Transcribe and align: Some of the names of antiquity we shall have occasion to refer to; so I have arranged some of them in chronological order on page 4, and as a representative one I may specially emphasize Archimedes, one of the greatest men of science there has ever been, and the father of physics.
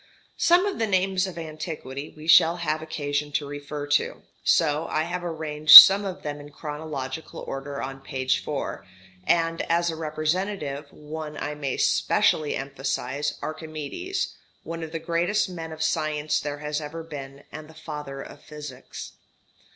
Some 0.39 0.65
of 0.65 0.79
the 0.79 0.87
names 0.87 1.27
of 1.27 1.37
antiquity 1.37 2.11
we 2.17 2.25
shall 2.25 2.55
have 2.57 2.81
occasion 2.81 3.31
to 3.33 3.45
refer 3.47 3.85
to; 3.85 4.23
so 4.43 4.87
I 4.87 5.03
have 5.03 5.23
arranged 5.23 5.77
some 5.77 6.05
of 6.05 6.23
them 6.23 6.39
in 6.39 6.49
chronological 6.49 7.41
order 7.41 7.79
on 7.83 8.01
page 8.01 8.43
4, 8.43 8.83
and 9.27 9.61
as 9.69 9.91
a 9.91 9.95
representative 9.95 10.91
one 10.91 11.37
I 11.37 11.53
may 11.53 11.77
specially 11.77 12.55
emphasize 12.55 13.37
Archimedes, 13.43 14.35
one 14.63 14.81
of 14.81 14.91
the 14.91 14.97
greatest 14.97 15.47
men 15.49 15.71
of 15.71 15.83
science 15.83 16.39
there 16.39 16.57
has 16.57 16.81
ever 16.81 17.03
been, 17.03 17.43
and 17.51 17.67
the 17.69 17.75
father 17.75 18.23
of 18.23 18.41
physics. 18.41 19.11